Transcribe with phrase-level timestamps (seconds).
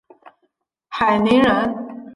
[0.89, 2.09] 海宁人。